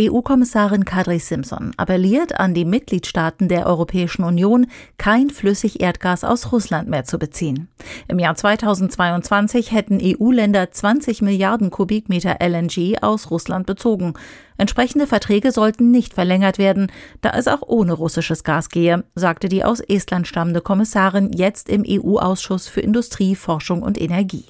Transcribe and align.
EU-Kommissarin 0.00 0.86
Kadri 0.86 1.18
Simpson 1.18 1.72
appelliert 1.76 2.40
an 2.40 2.54
die 2.54 2.64
Mitgliedstaaten 2.64 3.48
der 3.48 3.66
Europäischen 3.66 4.24
Union, 4.24 4.66
kein 4.96 5.28
Flüssigerdgas 5.28 6.24
aus 6.24 6.52
Russland 6.52 6.88
mehr 6.88 7.04
zu 7.04 7.18
beziehen. 7.18 7.68
Im 8.08 8.18
Jahr 8.18 8.34
2022 8.34 9.72
hätten 9.72 10.00
EU-Länder 10.02 10.70
20 10.70 11.20
Milliarden 11.20 11.70
Kubikmeter 11.70 12.38
LNG 12.40 13.02
aus 13.02 13.30
Russland 13.30 13.66
bezogen. 13.66 14.14
Entsprechende 14.56 15.06
Verträge 15.06 15.52
sollten 15.52 15.90
nicht 15.90 16.14
verlängert 16.14 16.56
werden, 16.56 16.90
da 17.20 17.32
es 17.36 17.46
auch 17.46 17.62
ohne 17.66 17.92
russisches 17.92 18.42
Gas 18.42 18.70
gehe, 18.70 19.04
sagte 19.14 19.50
die 19.50 19.64
aus 19.64 19.80
Estland 19.80 20.26
stammende 20.26 20.62
Kommissarin 20.62 21.32
jetzt 21.32 21.68
im 21.68 21.84
EU-Ausschuss 21.86 22.68
für 22.68 22.80
Industrie, 22.80 23.34
Forschung 23.34 23.82
und 23.82 24.00
Energie. 24.00 24.46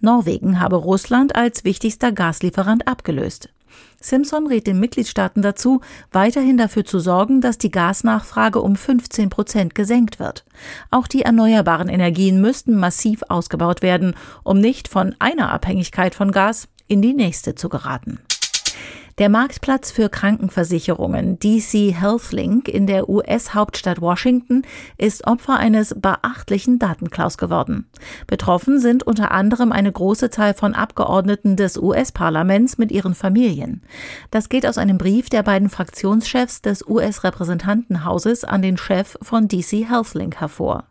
Norwegen 0.00 0.60
habe 0.60 0.76
Russland 0.76 1.34
als 1.34 1.64
wichtigster 1.64 2.12
Gaslieferant 2.12 2.86
abgelöst. 2.86 3.53
Simpson 4.00 4.46
rät 4.46 4.66
den 4.66 4.80
Mitgliedstaaten 4.80 5.40
dazu, 5.40 5.80
weiterhin 6.12 6.58
dafür 6.58 6.84
zu 6.84 6.98
sorgen, 6.98 7.40
dass 7.40 7.56
die 7.56 7.70
Gasnachfrage 7.70 8.60
um 8.60 8.76
15 8.76 9.30
Prozent 9.30 9.74
gesenkt 9.74 10.18
wird. 10.18 10.44
Auch 10.90 11.06
die 11.06 11.22
erneuerbaren 11.22 11.88
Energien 11.88 12.40
müssten 12.40 12.76
massiv 12.76 13.22
ausgebaut 13.28 13.80
werden, 13.80 14.14
um 14.42 14.58
nicht 14.58 14.88
von 14.88 15.14
einer 15.18 15.50
Abhängigkeit 15.52 16.14
von 16.14 16.32
Gas 16.32 16.68
in 16.86 17.00
die 17.00 17.14
nächste 17.14 17.54
zu 17.54 17.70
geraten. 17.70 18.20
Der 19.18 19.28
Marktplatz 19.28 19.92
für 19.92 20.08
Krankenversicherungen 20.08 21.38
DC 21.38 21.94
HealthLink 21.94 22.68
in 22.68 22.88
der 22.88 23.08
US-Hauptstadt 23.08 24.00
Washington 24.00 24.62
ist 24.98 25.24
Opfer 25.28 25.56
eines 25.56 25.94
beachtlichen 25.96 26.80
Datenklaus 26.80 27.38
geworden. 27.38 27.88
Betroffen 28.26 28.80
sind 28.80 29.04
unter 29.04 29.30
anderem 29.30 29.70
eine 29.70 29.92
große 29.92 30.30
Zahl 30.30 30.52
von 30.54 30.74
Abgeordneten 30.74 31.54
des 31.54 31.78
US-Parlaments 31.78 32.76
mit 32.76 32.90
ihren 32.90 33.14
Familien. 33.14 33.82
Das 34.32 34.48
geht 34.48 34.66
aus 34.66 34.78
einem 34.78 34.98
Brief 34.98 35.28
der 35.28 35.44
beiden 35.44 35.70
Fraktionschefs 35.70 36.60
des 36.62 36.84
US-Repräsentantenhauses 36.84 38.42
an 38.42 38.62
den 38.62 38.76
Chef 38.76 39.16
von 39.22 39.46
DC 39.46 39.88
HealthLink 39.88 40.40
hervor. 40.40 40.88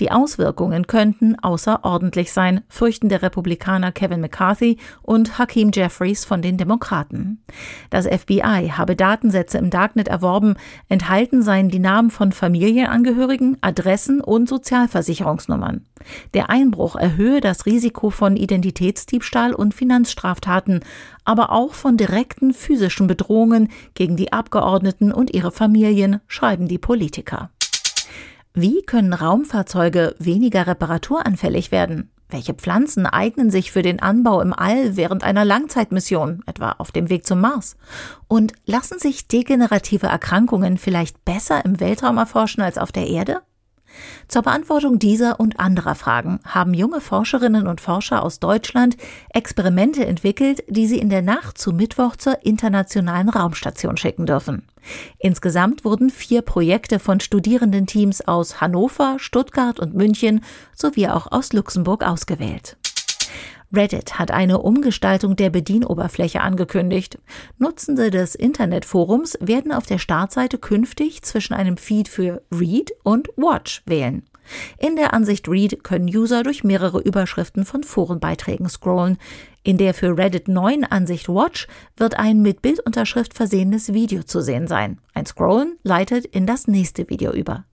Die 0.00 0.10
Auswirkungen 0.10 0.86
könnten 0.86 1.38
außerordentlich 1.40 2.32
sein, 2.32 2.62
fürchten 2.68 3.08
der 3.08 3.22
Republikaner 3.22 3.92
Kevin 3.92 4.20
McCarthy 4.20 4.78
und 5.02 5.38
Hakeem 5.38 5.70
Jeffries 5.72 6.24
von 6.24 6.42
den 6.42 6.56
Demokraten. 6.56 7.42
Das 7.90 8.06
FBI 8.06 8.72
habe 8.76 8.96
Datensätze 8.96 9.58
im 9.58 9.70
Darknet 9.70 10.08
erworben, 10.08 10.54
enthalten 10.88 11.42
seien 11.42 11.68
die 11.68 11.78
Namen 11.78 12.10
von 12.10 12.32
Familienangehörigen, 12.32 13.58
Adressen 13.60 14.20
und 14.20 14.48
Sozialversicherungsnummern. 14.48 15.84
Der 16.34 16.50
Einbruch 16.50 16.96
erhöhe 16.96 17.40
das 17.40 17.66
Risiko 17.66 18.10
von 18.10 18.36
Identitätsdiebstahl 18.36 19.54
und 19.54 19.74
Finanzstraftaten, 19.74 20.80
aber 21.24 21.52
auch 21.52 21.74
von 21.74 21.96
direkten 21.96 22.54
physischen 22.54 23.06
Bedrohungen 23.06 23.68
gegen 23.94 24.16
die 24.16 24.32
Abgeordneten 24.32 25.12
und 25.12 25.34
ihre 25.34 25.50
Familien, 25.50 26.20
schreiben 26.26 26.68
die 26.68 26.78
Politiker. 26.78 27.50
Wie 28.60 28.82
können 28.82 29.12
Raumfahrzeuge 29.12 30.16
weniger 30.18 30.66
reparaturanfällig 30.66 31.70
werden? 31.70 32.10
Welche 32.28 32.54
Pflanzen 32.54 33.06
eignen 33.06 33.52
sich 33.52 33.70
für 33.70 33.82
den 33.82 34.00
Anbau 34.00 34.40
im 34.40 34.52
All 34.52 34.96
während 34.96 35.22
einer 35.22 35.44
Langzeitmission, 35.44 36.42
etwa 36.44 36.72
auf 36.72 36.90
dem 36.90 37.08
Weg 37.08 37.24
zum 37.24 37.40
Mars? 37.40 37.76
Und 38.26 38.54
lassen 38.66 38.98
sich 38.98 39.28
degenerative 39.28 40.08
Erkrankungen 40.08 40.76
vielleicht 40.76 41.24
besser 41.24 41.64
im 41.64 41.78
Weltraum 41.78 42.18
erforschen 42.18 42.60
als 42.60 42.78
auf 42.78 42.90
der 42.90 43.06
Erde? 43.06 43.42
Zur 44.28 44.42
Beantwortung 44.42 44.98
dieser 44.98 45.40
und 45.40 45.58
anderer 45.58 45.94
Fragen 45.94 46.40
haben 46.44 46.74
junge 46.74 47.00
Forscherinnen 47.00 47.66
und 47.66 47.80
Forscher 47.80 48.22
aus 48.22 48.40
Deutschland 48.40 48.96
Experimente 49.30 50.04
entwickelt, 50.04 50.62
die 50.68 50.86
sie 50.86 50.98
in 50.98 51.10
der 51.10 51.22
Nacht 51.22 51.58
zu 51.58 51.72
Mittwoch 51.72 52.16
zur 52.16 52.44
internationalen 52.44 53.28
Raumstation 53.28 53.96
schicken 53.96 54.26
dürfen. 54.26 54.62
Insgesamt 55.18 55.84
wurden 55.84 56.10
vier 56.10 56.42
Projekte 56.42 56.98
von 56.98 57.20
Studierendenteams 57.20 58.26
aus 58.26 58.60
Hannover, 58.60 59.16
Stuttgart 59.18 59.80
und 59.80 59.94
München 59.94 60.44
sowie 60.74 61.08
auch 61.08 61.30
aus 61.30 61.52
Luxemburg 61.52 62.04
ausgewählt. 62.04 62.76
Reddit 63.72 64.18
hat 64.18 64.30
eine 64.30 64.58
Umgestaltung 64.58 65.36
der 65.36 65.50
Bedienoberfläche 65.50 66.40
angekündigt. 66.40 67.18
Nutzende 67.58 68.10
des 68.10 68.34
Internetforums 68.34 69.36
werden 69.40 69.72
auf 69.72 69.84
der 69.84 69.98
Startseite 69.98 70.58
künftig 70.58 71.22
zwischen 71.22 71.52
einem 71.54 71.76
Feed 71.76 72.08
für 72.08 72.42
Read 72.50 72.92
und 73.02 73.28
Watch 73.36 73.82
wählen. 73.84 74.22
In 74.78 74.96
der 74.96 75.12
Ansicht 75.12 75.46
Read 75.48 75.84
können 75.84 76.08
User 76.08 76.42
durch 76.42 76.64
mehrere 76.64 77.00
Überschriften 77.00 77.66
von 77.66 77.84
Forenbeiträgen 77.84 78.70
scrollen. 78.70 79.18
In 79.62 79.76
der 79.76 79.92
für 79.92 80.16
Reddit 80.16 80.48
neuen 80.48 80.84
Ansicht 80.84 81.28
Watch 81.28 81.68
wird 81.98 82.18
ein 82.18 82.40
mit 82.40 82.62
Bildunterschrift 82.62 83.34
versehenes 83.34 83.92
Video 83.92 84.22
zu 84.22 84.40
sehen 84.40 84.66
sein. 84.66 84.98
Ein 85.12 85.26
Scrollen 85.26 85.76
leitet 85.82 86.24
in 86.24 86.46
das 86.46 86.66
nächste 86.66 87.10
Video 87.10 87.32
über. 87.32 87.64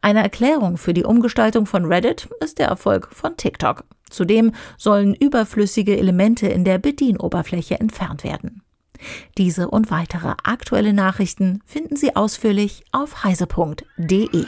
Eine 0.00 0.22
Erklärung 0.22 0.76
für 0.76 0.94
die 0.94 1.04
Umgestaltung 1.04 1.66
von 1.66 1.86
Reddit 1.86 2.28
ist 2.40 2.60
der 2.60 2.68
Erfolg 2.68 3.08
von 3.10 3.36
TikTok. 3.36 3.84
Zudem 4.14 4.52
sollen 4.78 5.14
überflüssige 5.14 5.98
Elemente 5.98 6.46
in 6.46 6.64
der 6.64 6.78
Bedienoberfläche 6.78 7.80
entfernt 7.80 8.24
werden. 8.24 8.62
Diese 9.36 9.68
und 9.68 9.90
weitere 9.90 10.34
aktuelle 10.44 10.92
Nachrichten 10.92 11.60
finden 11.66 11.96
Sie 11.96 12.16
ausführlich 12.16 12.84
auf 12.92 13.24
heise.de. 13.24 14.46